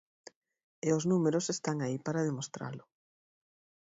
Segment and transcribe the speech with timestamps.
[0.87, 2.83] E os números están aí para demostralo.